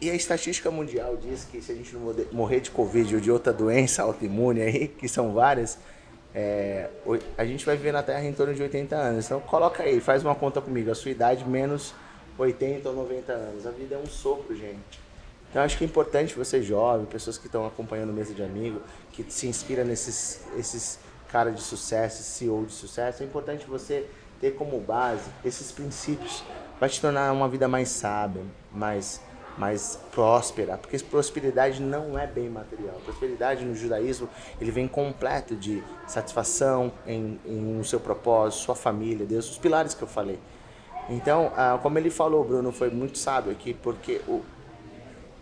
E 0.00 0.08
a 0.08 0.14
estatística 0.14 0.70
mundial 0.70 1.16
diz 1.16 1.44
que 1.44 1.60
se 1.60 1.72
a 1.72 1.74
gente 1.74 1.92
não 1.96 2.14
morrer 2.30 2.60
de 2.60 2.70
Covid 2.70 3.16
ou 3.16 3.20
de 3.20 3.32
outra 3.32 3.52
doença 3.52 4.02
autoimune 4.04 4.60
aí, 4.60 4.86
que 4.86 5.08
são 5.08 5.34
várias, 5.34 5.76
é, 6.34 6.90
a 7.36 7.44
gente 7.44 7.64
vai 7.64 7.76
viver 7.76 7.92
na 7.92 8.02
Terra 8.02 8.24
em 8.24 8.32
torno 8.32 8.54
de 8.54 8.62
80 8.62 8.94
anos. 8.94 9.26
Então 9.26 9.40
coloca 9.40 9.82
aí, 9.82 10.00
faz 10.00 10.22
uma 10.22 10.34
conta 10.34 10.60
comigo, 10.60 10.90
a 10.90 10.94
sua 10.94 11.10
idade 11.10 11.44
menos 11.44 11.94
80 12.36 12.88
ou 12.88 12.94
90 12.94 13.32
anos. 13.32 13.66
A 13.66 13.70
vida 13.70 13.94
é 13.94 13.98
um 13.98 14.06
sopro, 14.06 14.54
gente. 14.54 15.00
Então 15.50 15.62
acho 15.62 15.78
que 15.78 15.84
é 15.84 15.86
importante 15.86 16.34
você 16.34 16.62
jovem, 16.62 17.06
pessoas 17.06 17.38
que 17.38 17.46
estão 17.46 17.66
acompanhando 17.66 18.12
mesa 18.12 18.34
de 18.34 18.42
amigo, 18.42 18.80
que 19.12 19.24
se 19.28 19.46
inspira 19.46 19.82
nesses 19.82 20.46
esses 20.56 20.98
caras 21.30 21.54
de 21.54 21.62
sucesso, 21.62 22.22
CEO 22.22 22.64
de 22.64 22.72
sucesso, 22.72 23.22
é 23.22 23.26
importante 23.26 23.66
você 23.66 24.06
ter 24.40 24.54
como 24.54 24.78
base 24.80 25.28
esses 25.44 25.72
princípios. 25.72 26.42
Vai 26.78 26.88
te 26.88 27.00
tornar 27.00 27.32
uma 27.32 27.48
vida 27.48 27.66
mais 27.66 27.88
sábia, 27.88 28.42
mais 28.72 29.20
mais 29.58 29.98
próspera, 30.12 30.78
porque 30.78 30.98
prosperidade 31.00 31.82
não 31.82 32.16
é 32.16 32.26
bem 32.26 32.48
material. 32.48 32.94
Prosperidade 33.04 33.64
no 33.64 33.74
judaísmo, 33.74 34.28
ele 34.60 34.70
vem 34.70 34.86
completo 34.86 35.56
de 35.56 35.82
satisfação 36.06 36.92
em, 37.06 37.40
em 37.44 37.82
seu 37.82 37.98
propósito, 37.98 38.62
sua 38.62 38.76
família, 38.76 39.26
Deus, 39.26 39.50
os 39.50 39.58
pilares 39.58 39.94
que 39.94 40.02
eu 40.02 40.08
falei. 40.08 40.38
Então, 41.10 41.52
ah, 41.56 41.78
como 41.82 41.98
ele 41.98 42.10
falou, 42.10 42.44
Bruno, 42.44 42.70
foi 42.70 42.90
muito 42.90 43.18
sábio 43.18 43.50
aqui, 43.50 43.74
porque 43.74 44.20
o, 44.28 44.42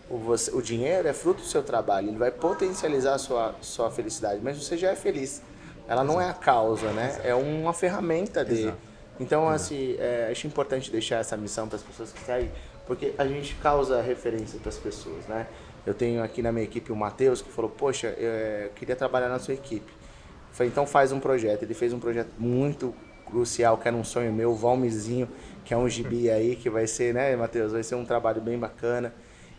o, 0.09 0.17
você, 0.17 0.49
o 0.51 0.61
dinheiro 0.61 1.07
é 1.07 1.13
fruto 1.13 1.41
do 1.41 1.47
seu 1.47 1.61
trabalho, 1.61 2.07
ele 2.09 2.17
vai 2.17 2.31
potencializar 2.31 3.15
a 3.15 3.17
sua, 3.19 3.55
sua 3.61 3.91
felicidade, 3.91 4.39
mas 4.41 4.57
você 4.57 4.77
já 4.77 4.89
é 4.89 4.95
feliz. 4.95 5.43
Ela 5.87 6.03
não 6.03 6.19
é 6.19 6.29
a 6.29 6.33
causa, 6.33 6.91
né? 6.91 7.19
É 7.23 7.33
uma 7.33 7.71
ferramenta 7.71 8.43
de. 8.43 8.73
Então, 9.19 9.47
assim, 9.47 9.95
é, 9.97 10.27
acho 10.31 10.45
importante 10.45 10.91
deixar 10.91 11.17
essa 11.17 11.37
missão 11.37 11.67
para 11.67 11.77
as 11.77 11.81
pessoas 11.81 12.11
que 12.11 12.19
seguem 12.19 12.51
porque 12.87 13.13
a 13.17 13.27
gente 13.27 13.55
causa 13.55 14.01
referência 14.01 14.59
para 14.59 14.69
as 14.69 14.77
pessoas, 14.77 15.27
né? 15.27 15.45
Eu 15.85 15.93
tenho 15.93 16.23
aqui 16.23 16.41
na 16.41 16.51
minha 16.51 16.63
equipe 16.63 16.91
o 16.91 16.95
Matheus 16.95 17.41
que 17.41 17.51
falou, 17.51 17.69
poxa, 17.69 18.07
eu 18.07 18.69
queria 18.71 18.95
trabalhar 18.95 19.29
na 19.29 19.39
sua 19.39 19.53
equipe. 19.53 19.91
Eu 19.91 20.53
falei, 20.53 20.71
então 20.71 20.85
faz 20.85 21.11
um 21.11 21.19
projeto. 21.19 21.63
Ele 21.63 21.73
fez 21.73 21.93
um 21.93 21.99
projeto 21.99 22.31
muito 22.37 22.93
crucial, 23.25 23.77
que 23.77 23.87
era 23.87 23.95
um 23.95 24.03
sonho 24.03 24.31
meu, 24.33 24.51
o 24.51 24.55
Valmizinho, 24.55 25.29
que 25.63 25.73
é 25.73 25.77
um 25.77 25.87
gibi 25.87 26.29
aí, 26.31 26.55
que 26.55 26.69
vai 26.69 26.87
ser, 26.87 27.13
né, 27.13 27.35
Matheus, 27.35 27.71
vai 27.71 27.83
ser 27.83 27.95
um 27.95 28.05
trabalho 28.05 28.41
bem 28.41 28.57
bacana. 28.57 29.13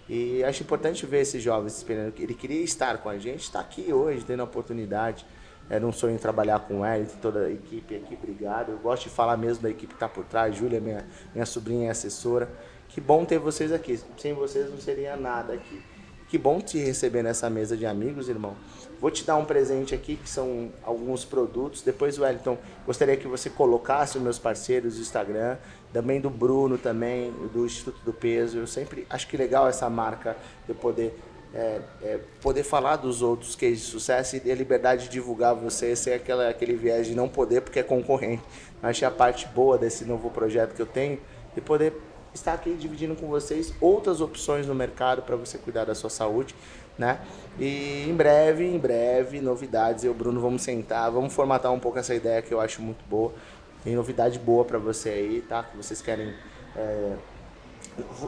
E 0.08 0.42
acho 0.42 0.62
importante 0.62 1.04
ver 1.04 1.20
esses 1.20 1.42
jovens 1.42 1.76
esperando. 1.76 2.14
Ele 2.18 2.34
queria 2.34 2.62
estar 2.62 2.98
com 2.98 3.10
a 3.10 3.18
gente, 3.18 3.42
está 3.42 3.60
aqui 3.60 3.92
hoje, 3.92 4.24
tendo 4.24 4.40
a 4.40 4.44
oportunidade. 4.44 5.26
Era 5.70 5.86
um 5.86 5.92
sonho 5.92 6.18
trabalhar 6.18 6.60
com 6.60 6.84
ele, 6.84 7.06
toda 7.20 7.40
a 7.40 7.50
equipe 7.50 7.96
aqui, 7.96 8.14
obrigado. 8.14 8.72
Eu 8.72 8.78
gosto 8.78 9.04
de 9.04 9.10
falar 9.10 9.36
mesmo 9.36 9.62
da 9.62 9.70
equipe 9.70 9.88
que 9.88 9.94
está 9.94 10.08
por 10.08 10.24
trás, 10.24 10.56
Júlia, 10.56 10.80
minha, 10.80 11.06
minha 11.34 11.44
sobrinha 11.44 11.88
e 11.88 11.90
assessora. 11.90 12.48
Que 12.88 13.00
bom 13.00 13.24
ter 13.24 13.38
vocês 13.38 13.70
aqui. 13.70 14.00
Sem 14.16 14.32
vocês 14.32 14.70
não 14.70 14.78
seria 14.78 15.16
nada 15.16 15.52
aqui. 15.52 15.82
Que 16.28 16.36
bom 16.36 16.60
te 16.60 16.78
receber 16.78 17.22
nessa 17.22 17.48
mesa 17.48 17.74
de 17.74 17.86
amigos, 17.86 18.28
irmão. 18.28 18.54
Vou 19.00 19.10
te 19.10 19.24
dar 19.24 19.36
um 19.36 19.44
presente 19.44 19.94
aqui, 19.94 20.16
que 20.16 20.28
são 20.28 20.70
alguns 20.82 21.24
produtos. 21.24 21.80
Depois, 21.80 22.18
Wellington, 22.18 22.58
gostaria 22.84 23.16
que 23.16 23.26
você 23.26 23.48
colocasse 23.48 24.18
os 24.18 24.22
meus 24.22 24.38
parceiros 24.38 24.96
do 24.96 25.00
Instagram, 25.00 25.56
também 25.90 26.20
do 26.20 26.28
Bruno 26.28 26.76
também, 26.76 27.32
do 27.52 27.64
Instituto 27.64 27.98
do 28.04 28.12
Peso. 28.12 28.58
Eu 28.58 28.66
sempre 28.66 29.06
acho 29.08 29.26
que 29.26 29.36
legal 29.36 29.68
essa 29.68 29.88
marca 29.88 30.36
de 30.66 30.74
poder 30.74 31.18
é, 31.54 31.80
é, 32.02 32.20
poder 32.40 32.62
falar 32.62 32.96
dos 32.96 33.22
outros 33.22 33.56
cases 33.56 33.80
de 33.80 33.86
sucesso 33.86 34.36
e 34.36 34.40
ter 34.40 34.54
liberdade 34.54 35.04
de 35.04 35.10
divulgar 35.10 35.54
você 35.54 35.96
sem 35.96 36.12
aquela, 36.12 36.48
aquele 36.48 36.74
viés 36.74 37.06
de 37.06 37.14
não 37.14 37.28
poder 37.28 37.62
porque 37.62 37.78
é 37.78 37.82
concorrente. 37.82 38.42
Que 38.94 39.04
a 39.04 39.10
parte 39.10 39.46
boa 39.48 39.76
desse 39.76 40.04
novo 40.04 40.30
projeto 40.30 40.74
que 40.74 40.82
eu 40.82 40.86
tenho 40.86 41.18
de 41.54 41.60
poder 41.60 41.94
estar 42.32 42.52
aqui 42.52 42.74
dividindo 42.74 43.16
com 43.16 43.26
vocês 43.26 43.72
outras 43.80 44.20
opções 44.20 44.66
no 44.66 44.74
mercado 44.74 45.22
para 45.22 45.36
você 45.36 45.58
cuidar 45.58 45.84
da 45.84 45.94
sua 45.94 46.10
saúde, 46.10 46.54
né? 46.96 47.20
E 47.58 48.06
em 48.08 48.14
breve, 48.14 48.64
em 48.64 48.78
breve, 48.78 49.40
novidades. 49.40 50.04
Eu, 50.04 50.14
Bruno, 50.14 50.40
vamos 50.40 50.62
sentar, 50.62 51.10
vamos 51.10 51.32
formatar 51.32 51.72
um 51.72 51.80
pouco 51.80 51.98
essa 51.98 52.14
ideia 52.14 52.42
que 52.42 52.52
eu 52.52 52.60
acho 52.60 52.80
muito 52.82 53.04
boa. 53.08 53.32
Tem 53.82 53.94
novidade 53.94 54.38
boa 54.38 54.64
para 54.64 54.78
você 54.78 55.08
aí, 55.08 55.44
tá? 55.48 55.62
Que 55.64 55.76
vocês 55.76 56.00
querem. 56.02 56.34
É... 56.76 57.14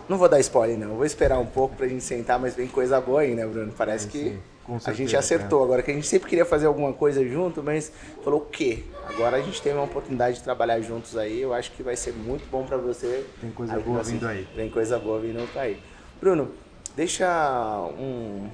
Não 0.08 0.18
vou 0.18 0.28
dar 0.28 0.40
spoiler, 0.40 0.78
não. 0.78 0.96
Vou 0.96 1.04
esperar 1.04 1.38
um 1.38 1.46
pouco 1.46 1.76
pra 1.76 1.86
gente 1.86 2.02
sentar, 2.02 2.38
mas 2.38 2.54
vem 2.54 2.66
coisa 2.66 3.00
boa 3.00 3.20
aí, 3.20 3.34
né, 3.34 3.46
Bruno? 3.46 3.72
Parece 3.76 4.06
é, 4.08 4.10
que 4.10 4.38
certeza, 4.78 4.90
a 4.90 4.92
gente 4.92 5.16
acertou. 5.16 5.60
É. 5.60 5.64
Agora 5.64 5.82
que 5.82 5.90
a 5.90 5.94
gente 5.94 6.06
sempre 6.06 6.28
queria 6.28 6.44
fazer 6.44 6.66
alguma 6.66 6.92
coisa 6.92 7.26
junto, 7.26 7.62
mas 7.62 7.92
falou 8.22 8.40
o 8.40 8.46
quê? 8.46 8.84
Agora 9.06 9.36
a 9.36 9.40
gente 9.40 9.60
tem 9.62 9.72
uma 9.72 9.84
oportunidade 9.84 10.38
de 10.38 10.42
trabalhar 10.42 10.80
juntos 10.80 11.16
aí. 11.16 11.40
Eu 11.40 11.54
acho 11.54 11.72
que 11.72 11.82
vai 11.82 11.96
ser 11.96 12.12
muito 12.12 12.48
bom 12.50 12.64
para 12.64 12.76
você. 12.76 13.24
Tem 13.40 13.50
coisa 13.50 13.74
aí, 13.74 13.82
boa 13.82 14.02
vindo 14.02 14.26
aí. 14.26 14.48
Tem 14.54 14.70
coisa 14.70 14.98
boa 14.98 15.20
vindo 15.20 15.48
aí. 15.56 15.80
Bruno, 16.20 16.52
deixa 16.96 17.88
um, 17.98 18.48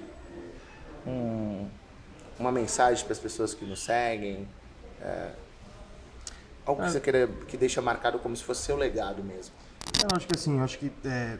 um 1.06 1.66
uma 2.38 2.52
mensagem 2.52 3.04
para 3.04 3.12
as 3.12 3.18
pessoas 3.18 3.54
que 3.54 3.64
nos 3.64 3.82
seguem. 3.82 4.46
É, 5.00 5.30
algo 6.64 6.80
que 6.80 6.88
ah. 6.88 6.90
você 6.90 7.00
queira 7.00 7.28
que 7.48 7.56
deixa 7.56 7.80
marcado 7.80 8.18
como 8.18 8.36
se 8.36 8.44
fosse 8.44 8.62
seu 8.62 8.76
legado 8.76 9.22
mesmo. 9.22 9.54
Eu 10.02 10.16
acho 10.16 10.26
que 10.26 10.34
assim, 10.34 10.58
eu 10.58 10.64
acho 10.64 10.78
que 10.78 10.92
é, 11.04 11.38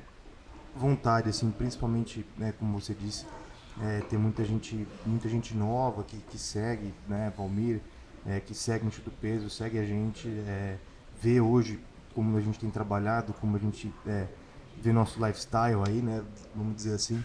vontade, 0.75 1.29
assim, 1.29 1.51
principalmente, 1.51 2.27
né, 2.37 2.53
como 2.59 2.79
você 2.81 2.95
disse, 2.95 3.27
é, 3.83 4.01
tem 4.01 4.19
muita 4.19 4.45
gente, 4.45 4.87
muita 5.05 5.29
gente 5.29 5.57
nova 5.57 6.03
que, 6.03 6.17
que 6.17 6.39
segue, 6.39 6.95
né, 7.09 7.33
Valmir, 7.37 7.81
é, 8.27 8.41
que 8.41 8.55
segue 8.55 8.85
o 8.85 8.89
Instituto 8.89 9.15
Peso, 9.21 9.49
segue 9.49 9.79
a 9.79 9.85
gente, 9.85 10.29
é, 10.29 10.79
vê 11.21 11.41
hoje 11.41 11.81
como 12.15 12.37
a 12.37 12.41
gente 12.41 12.59
tem 12.59 12.71
trabalhado, 12.71 13.33
como 13.35 13.57
a 13.57 13.59
gente 13.61 13.93
é, 14.07 14.27
vê 14.81 14.93
nosso 14.93 15.25
lifestyle 15.25 15.83
aí, 15.87 16.01
né, 16.03 16.25
vamos 16.55 16.75
dizer 16.75 16.95
assim. 16.95 17.23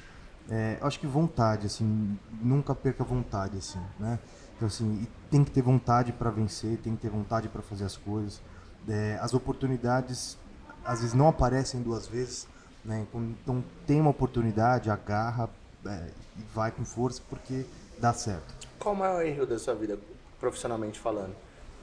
É, 0.50 0.78
acho 0.82 1.00
que 1.00 1.08
vontade, 1.08 1.68
assim, 1.68 2.18
nunca 2.42 2.76
perca 2.76 3.04
vontade, 3.04 3.58
assim, 3.58 3.80
né? 4.00 4.20
Então, 4.56 4.68
assim, 4.68 5.08
tem 5.30 5.44
que 5.44 5.52
ter 5.52 5.62
vontade 5.62 6.12
para 6.12 6.30
vencer, 6.30 6.78
tem 6.78 6.96
que 6.96 7.02
ter 7.02 7.10
vontade 7.10 7.48
para 7.48 7.62
fazer 7.62 7.86
as 7.86 7.96
coisas. 7.96 8.42
É, 8.88 9.18
as 9.22 9.34
oportunidades, 9.34 10.38
às 10.86 11.00
vezes, 11.00 11.14
não 11.14 11.28
aparecem 11.28 11.82
duas 11.82 12.08
vezes, 12.08 12.48
né? 12.84 13.06
Então, 13.44 13.64
tem 13.86 14.00
uma 14.00 14.10
oportunidade, 14.10 14.90
agarra, 14.90 15.50
é, 15.86 16.08
e 16.38 16.42
vai 16.54 16.72
com 16.72 16.86
força 16.86 17.22
porque 17.30 17.66
dá 18.00 18.14
certo. 18.14 18.54
Qual 18.80 18.94
o 18.96 18.98
maior 18.98 19.26
erro 19.26 19.46
da 19.46 19.58
sua 19.60 19.76
vida, 19.76 19.98
profissionalmente 20.40 21.00
falando? 21.00 21.36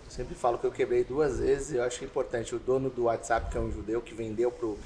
Eu 0.04 0.10
sempre 0.10 0.34
falo 0.34 0.58
que 0.58 0.66
eu 0.66 0.72
quebrei 0.72 1.04
duas 1.04 1.38
vezes 1.38 1.72
e 1.72 1.76
eu 1.76 1.84
acho 1.84 2.04
importante. 2.04 2.54
O 2.54 2.58
dono 2.58 2.90
do 2.90 3.04
WhatsApp, 3.04 3.50
que 3.50 3.58
é 3.58 3.60
um 3.60 3.70
judeu 3.70 4.00
que 4.00 4.14
vendeu 4.14 4.50
pro, 4.50 4.78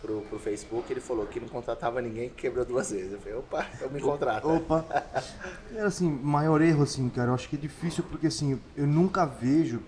pro, 0.00 0.22
pro 0.22 0.38
Facebook, 0.38 0.90
ele 0.92 1.00
falou 1.00 1.26
que 1.26 1.40
não 1.40 1.48
contratava 1.48 2.00
ninguém 2.00 2.28
que 2.28 2.36
quebrou 2.36 2.64
duas 2.64 2.90
vezes. 2.90 3.12
Eu 3.12 3.18
falei, 3.18 3.38
opa, 3.38 3.66
então 3.74 3.90
me 3.90 4.00
contrata. 4.00 4.46
Opa! 4.46 4.84
é 5.74 5.80
assim, 5.82 6.08
maior 6.08 6.60
erro, 6.62 6.82
assim, 6.82 7.08
cara, 7.08 7.30
eu 7.30 7.34
acho 7.34 7.48
que 7.48 7.56
é 7.56 7.58
difícil 7.58 8.04
porque 8.04 8.28
assim, 8.28 8.60
eu 8.76 8.86
nunca 8.86 9.26
vejo, 9.26 9.82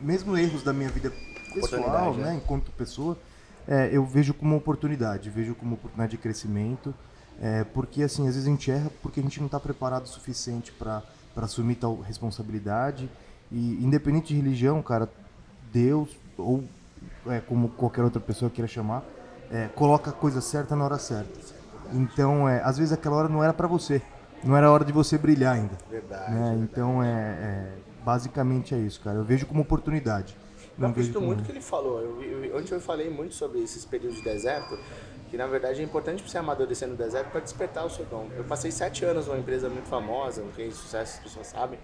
mesmo 0.00 0.36
erros 0.36 0.62
da 0.62 0.72
minha 0.72 0.90
vida 0.90 1.12
pessoal, 1.60 2.14
né, 2.14 2.24
né, 2.24 2.34
enquanto 2.34 2.70
pessoa, 2.72 3.18
é, 3.66 3.90
eu 3.92 4.04
vejo 4.04 4.32
como 4.34 4.52
uma 4.52 4.58
oportunidade, 4.58 5.28
vejo 5.30 5.54
como 5.54 5.74
oportunidade 5.74 6.12
de 6.12 6.18
crescimento. 6.18 6.94
É, 7.40 7.64
porque 7.64 8.02
assim, 8.02 8.26
às 8.26 8.34
vezes 8.34 8.48
a 8.48 8.50
gente 8.50 8.70
erra 8.70 8.90
porque 9.02 9.20
a 9.20 9.22
gente 9.22 9.38
não 9.40 9.46
está 9.46 9.60
preparado 9.60 10.04
o 10.04 10.08
suficiente 10.08 10.72
para 10.72 11.02
assumir 11.36 11.74
tal 11.76 12.00
responsabilidade. 12.00 13.10
E 13.50 13.84
independente 13.84 14.28
de 14.28 14.40
religião, 14.40 14.82
cara, 14.82 15.08
Deus, 15.72 16.16
ou 16.36 16.64
é, 17.26 17.40
como 17.40 17.68
qualquer 17.68 18.02
outra 18.02 18.20
pessoa 18.20 18.50
queira 18.50 18.66
chamar, 18.66 19.04
é, 19.50 19.68
coloca 19.74 20.10
a 20.10 20.12
coisa 20.12 20.40
certa 20.40 20.74
na 20.74 20.84
hora 20.84 20.98
certa. 20.98 21.38
Então, 21.92 22.48
é, 22.48 22.62
às 22.62 22.78
vezes 22.78 22.92
aquela 22.92 23.16
hora 23.16 23.28
não 23.28 23.42
era 23.42 23.52
para 23.52 23.68
você. 23.68 24.02
Não 24.42 24.56
era 24.56 24.70
hora 24.70 24.84
de 24.84 24.92
você 24.92 25.16
brilhar 25.16 25.54
ainda. 25.54 25.76
Verdade. 25.90 26.32
Né? 26.32 26.40
verdade. 26.40 26.60
Então, 26.62 27.02
é, 27.02 27.08
é, 27.08 27.72
basicamente 28.04 28.74
é 28.74 28.78
isso, 28.78 29.00
cara. 29.00 29.18
Eu 29.18 29.24
vejo 29.24 29.46
como 29.46 29.62
oportunidade. 29.62 30.36
Eu 30.78 30.86
acredito 30.86 31.20
muito 31.20 31.42
que 31.42 31.50
ele 31.50 31.60
falou. 31.60 32.00
Eu, 32.00 32.22
eu, 32.22 32.56
ontem 32.56 32.74
eu 32.74 32.80
falei 32.80 33.08
muito 33.08 33.34
sobre 33.34 33.60
esses 33.60 33.84
períodos 33.84 34.18
de 34.18 34.24
deserto 34.24 34.78
que 35.28 35.36
na 35.36 35.46
verdade 35.46 35.80
é 35.80 35.84
importante 35.84 36.22
para 36.22 36.30
você 36.30 36.38
amadurecer 36.38 36.88
no 36.88 36.96
deserto 36.96 37.30
para 37.30 37.40
despertar 37.40 37.84
o 37.84 37.90
seu 37.90 38.04
dom. 38.04 38.28
Eu 38.36 38.44
passei 38.44 38.70
sete 38.70 39.04
anos 39.04 39.26
numa 39.26 39.38
empresa 39.38 39.68
muito 39.68 39.88
famosa, 39.88 40.42
um 40.42 40.50
case 40.52 40.70
de 40.70 40.76
sucesso, 40.76 41.18
as 41.18 41.22
pessoas 41.22 41.46
sabem, 41.48 41.78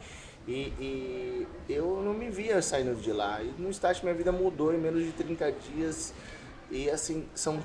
e, 0.47 0.73
e, 0.81 1.49
eu 1.69 2.03
não 2.03 2.15
me 2.15 2.31
via 2.31 2.61
saindo 2.63 2.95
de 3.01 3.13
lá. 3.13 3.43
E 3.43 3.53
no 3.59 3.71
start 3.71 4.03
minha 4.03 4.15
vida 4.15 4.33
mudou 4.33 4.75
em 4.75 4.79
menos 4.79 5.05
de 5.05 5.13
30 5.13 5.53
dias, 5.53 6.15
e 6.71 6.89
assim, 6.89 7.27
são 7.35 7.63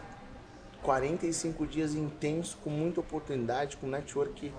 45 0.84 1.66
dias 1.66 1.94
intensos, 1.94 2.56
com 2.56 2.70
muita 2.70 3.00
oportunidade, 3.00 3.78
com 3.78 3.88
network 3.88 4.52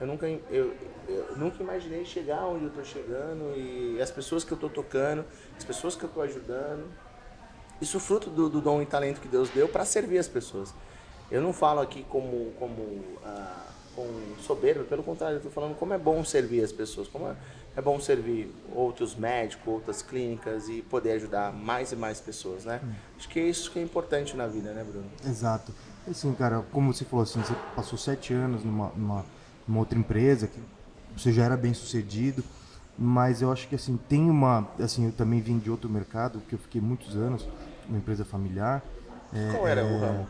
Eu 0.00 0.06
nunca, 0.06 0.26
eu, 0.26 0.74
eu 1.08 1.36
nunca 1.36 1.62
imaginei 1.62 2.04
chegar 2.04 2.44
onde 2.46 2.64
eu 2.64 2.68
estou 2.68 2.84
chegando 2.84 3.56
e 3.56 4.00
as 4.00 4.10
pessoas 4.10 4.42
que 4.42 4.52
eu 4.52 4.56
estou 4.56 4.70
tocando, 4.70 5.24
as 5.56 5.64
pessoas 5.64 5.94
que 5.94 6.02
eu 6.02 6.08
estou 6.08 6.22
ajudando. 6.22 6.90
Isso 7.80 7.98
fruto 7.98 8.30
do, 8.30 8.48
do, 8.48 8.60
dom 8.60 8.80
e 8.82 8.86
talento 8.86 9.20
que 9.20 9.28
Deus 9.28 9.48
deu 9.50 9.68
para 9.68 9.84
servir 9.84 10.18
as 10.18 10.28
pessoas. 10.28 10.74
Eu 11.30 11.40
não 11.40 11.52
falo 11.52 11.80
aqui 11.80 12.04
como, 12.08 12.52
como 12.58 13.04
ah, 13.24 13.72
com 13.94 14.06
soberba, 14.40 14.84
pelo 14.84 15.02
contrário, 15.02 15.34
eu 15.34 15.38
estou 15.38 15.52
falando 15.52 15.76
como 15.76 15.92
é 15.92 15.98
bom 15.98 16.24
servir 16.24 16.62
as 16.62 16.72
pessoas, 16.72 17.08
como 17.08 17.28
é, 17.28 17.36
é 17.76 17.82
bom 17.82 18.00
servir 18.00 18.52
outros 18.74 19.14
médicos, 19.14 19.66
outras 19.66 20.02
clínicas 20.02 20.68
e 20.68 20.82
poder 20.82 21.12
ajudar 21.12 21.52
mais 21.52 21.92
e 21.92 21.96
mais 21.96 22.20
pessoas, 22.20 22.64
né? 22.64 22.80
Hum. 22.82 22.92
Acho 23.16 23.28
que 23.28 23.38
é 23.38 23.44
isso 23.44 23.70
que 23.70 23.78
é 23.78 23.82
importante 23.82 24.36
na 24.36 24.46
vida, 24.46 24.72
né, 24.72 24.84
Bruno? 24.84 25.10
Exato. 25.24 25.72
Assim, 26.08 26.32
cara, 26.34 26.64
como 26.72 26.92
você 26.92 27.04
falou 27.04 27.22
assim, 27.22 27.40
você 27.40 27.54
passou 27.76 27.98
sete 27.98 28.32
anos 28.32 28.64
numa, 28.64 28.88
numa 28.96 29.24
uma 29.66 29.78
outra 29.78 29.98
empresa, 29.98 30.46
que 30.46 30.60
você 31.16 31.32
já 31.32 31.44
era 31.44 31.56
bem 31.56 31.74
sucedido, 31.74 32.42
mas 32.98 33.42
eu 33.42 33.50
acho 33.50 33.68
que 33.68 33.74
assim, 33.74 33.98
tem 34.08 34.30
uma. 34.30 34.68
Assim, 34.78 35.06
eu 35.06 35.12
também 35.12 35.40
vim 35.40 35.58
de 35.58 35.70
outro 35.70 35.88
mercado, 35.88 36.40
que 36.48 36.54
eu 36.54 36.58
fiquei 36.58 36.80
muitos 36.80 37.16
anos, 37.16 37.48
uma 37.88 37.98
empresa 37.98 38.24
familiar. 38.24 38.82
É, 39.32 39.52
Qual 39.52 39.66
era 39.66 39.80
é, 39.80 39.84
o 39.84 40.00
ramo? 40.00 40.26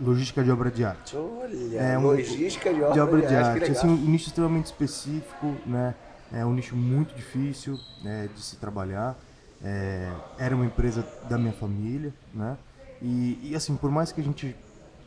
Logística 0.00 0.44
de 0.44 0.50
obra 0.50 0.70
de 0.70 0.84
arte. 0.84 1.16
Olha, 1.16 1.76
é, 1.76 1.98
um, 1.98 2.02
logística 2.02 2.72
de 2.72 2.82
obra 2.82 2.92
de, 2.92 3.00
obra 3.00 3.20
de, 3.22 3.28
de 3.28 3.34
arte. 3.34 3.64
arte. 3.64 3.70
Assim, 3.72 3.88
um 3.88 3.96
nicho 3.96 4.28
extremamente 4.28 4.66
específico, 4.66 5.56
né? 5.66 5.94
É 6.32 6.44
um 6.44 6.52
nicho 6.52 6.76
muito 6.76 7.14
difícil 7.14 7.78
né, 8.02 8.28
de 8.32 8.40
se 8.40 8.56
trabalhar. 8.56 9.18
É, 9.64 10.12
era 10.38 10.54
uma 10.54 10.66
empresa 10.66 11.04
da 11.28 11.38
minha 11.38 11.52
família, 11.52 12.12
né? 12.32 12.56
E, 13.00 13.50
e, 13.50 13.54
assim, 13.56 13.76
por 13.76 13.90
mais 13.90 14.12
que 14.12 14.20
a 14.20 14.24
gente 14.24 14.54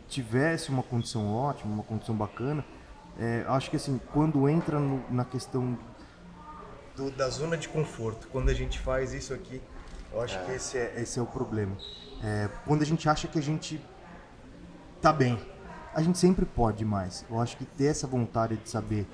tivesse 0.09 0.69
uma 0.69 0.83
condição 0.83 1.33
ótima, 1.33 1.73
uma 1.73 1.83
condição 1.83 2.15
bacana, 2.15 2.65
é, 3.19 3.45
acho 3.47 3.69
que 3.69 3.75
assim, 3.75 3.99
quando 4.13 4.47
entra 4.47 4.79
no, 4.79 5.03
na 5.09 5.25
questão 5.25 5.77
do, 6.95 7.11
da 7.11 7.29
zona 7.29 7.57
de 7.57 7.69
conforto, 7.69 8.27
quando 8.31 8.49
a 8.49 8.53
gente 8.53 8.79
faz 8.79 9.13
isso 9.13 9.33
aqui, 9.33 9.61
eu 10.11 10.21
acho 10.21 10.37
é. 10.37 10.43
que 10.43 10.51
esse 10.51 10.77
é, 10.77 10.93
esse 11.01 11.19
é 11.19 11.21
o 11.21 11.25
problema. 11.25 11.75
É, 12.23 12.49
quando 12.65 12.81
a 12.81 12.85
gente 12.85 13.07
acha 13.09 13.27
que 13.27 13.39
a 13.39 13.41
gente 13.41 13.81
tá 15.01 15.11
bem, 15.11 15.39
a 15.93 16.01
gente 16.01 16.17
sempre 16.17 16.45
pode 16.45 16.85
mais. 16.85 17.25
Eu 17.29 17.39
acho 17.39 17.57
que 17.57 17.65
ter 17.65 17.85
essa 17.85 18.07
vontade 18.07 18.57
de 18.57 18.69
saber, 18.69 19.07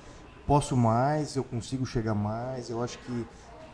posso 0.45 0.75
mais, 0.75 1.35
eu 1.35 1.43
consigo 1.43 1.85
chegar 1.85 2.13
mais, 2.13 2.69
eu 2.69 2.83
acho 2.83 2.97
que 2.99 3.27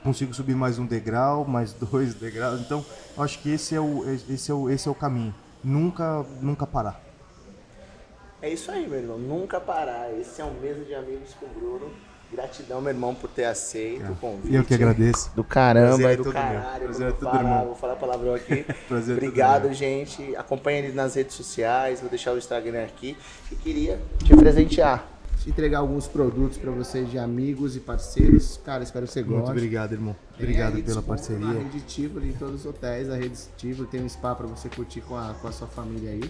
consigo 0.03 0.33
subir 0.33 0.55
mais 0.55 0.77
um 0.77 0.85
degrau, 0.85 1.45
mais 1.45 1.73
dois 1.73 2.13
degraus. 2.13 2.59
Então, 2.61 2.85
eu 3.15 3.23
acho 3.23 3.39
que 3.39 3.49
esse 3.49 3.75
é 3.75 3.79
o, 3.79 4.03
esse 4.07 4.51
é 4.51 4.53
o, 4.53 4.69
esse 4.69 4.87
é 4.87 4.91
o 4.91 4.95
caminho. 4.95 5.33
Nunca, 5.63 6.25
nunca 6.41 6.67
parar. 6.67 7.01
É 8.43 8.50
isso 8.50 8.69
aí, 8.69 8.85
meu 8.85 9.00
irmão. 9.00 9.17
Nunca 9.17 9.57
parar. 9.57 10.12
Esse 10.19 10.41
é 10.41 10.43
um 10.43 10.53
mesa 10.59 10.83
de 10.83 10.93
amigos 10.93 11.33
com 11.39 11.45
o 11.45 11.50
Bruno. 11.50 11.89
Gratidão, 12.29 12.81
meu 12.81 12.91
irmão, 12.91 13.15
por 13.15 13.29
ter 13.29 13.45
aceito 13.45 14.03
é. 14.03 14.09
o 14.09 14.15
convite. 14.15 14.53
Eu 14.53 14.65
que 14.65 14.73
agradeço. 14.73 15.31
Do 15.33 15.45
caramba, 15.45 16.12
é 16.12 16.17
do 16.17 16.29
caralho. 16.29 16.83
Prazer 16.83 17.07
é 17.07 17.12
tudo, 17.13 17.29
falar, 17.29 17.39
irmão. 17.39 17.65
Vou 17.67 17.75
falar 17.75 17.95
palavrão 17.95 18.35
aqui. 18.35 18.65
Prazer 18.89 19.13
é 19.13 19.17
Obrigado, 19.17 19.62
tudo, 19.63 19.73
gente. 19.73 20.35
Acompanhe 20.35 20.79
ele 20.79 20.91
nas 20.91 21.15
redes 21.15 21.38
sociais. 21.38 22.01
Vou 22.01 22.09
deixar 22.09 22.33
o 22.33 22.38
Instagram 22.38 22.83
aqui. 22.83 23.15
E 23.50 23.55
queria 23.55 24.01
te 24.21 24.35
presentear. 24.35 25.07
Entregar 25.47 25.79
alguns 25.79 26.07
produtos 26.07 26.57
para 26.57 26.71
vocês 26.71 27.09
de 27.09 27.17
amigos 27.17 27.77
e 27.77 27.79
parceiros. 27.79 28.59
Cara, 28.65 28.83
espero 28.83 29.05
que 29.05 29.13
você 29.13 29.23
goste. 29.23 29.38
Muito 29.38 29.51
obrigado, 29.51 29.93
irmão. 29.93 30.15
Obrigado 30.35 30.83
pela 30.83 31.01
parceria. 31.01 31.47
A 31.47 31.53
Rede 31.53 31.79
Tivoli, 31.81 32.29
em 32.29 32.33
todos 32.33 32.55
os 32.55 32.65
hotéis. 32.65 33.09
A 33.09 33.15
Rede 33.15 33.39
Tivoli 33.55 33.88
tem 33.88 34.03
um 34.03 34.09
spa 34.09 34.35
para 34.35 34.47
você 34.47 34.67
curtir 34.67 35.00
com 35.00 35.15
a, 35.15 35.33
com 35.33 35.47
a 35.47 35.51
sua 35.53 35.67
família 35.67 36.12
aí. 36.12 36.29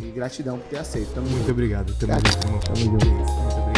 E 0.00 0.10
gratidão 0.10 0.58
por 0.58 0.68
ter 0.68 0.78
aceito. 0.78 1.12
Tamo 1.14 1.26
Muito 1.26 1.38
junto. 1.40 1.50
obrigado. 1.52 1.94
Tamo 1.94 2.12
junto, 2.14 2.46
irmão. 2.46 2.60
Tamo 2.60 2.76
junto. 2.76 3.06
Muito 3.06 3.56
obrigado. 3.58 3.75